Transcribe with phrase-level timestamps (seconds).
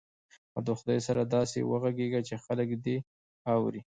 [0.55, 2.97] او د خدای سره داسې وغږېږه چې خلک دې
[3.53, 3.81] اوري.